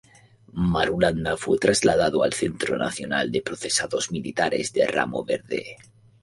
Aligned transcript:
Marulanda 0.55 1.37
fue 1.37 1.59
trasladado 1.59 2.23
al 2.23 2.33
Centro 2.33 2.75
Nacional 2.75 3.31
de 3.31 3.43
Procesados 3.43 4.09
Militares 4.11 4.73
de 4.73 4.87
Ramo 4.87 5.23
Verde. 5.23 5.77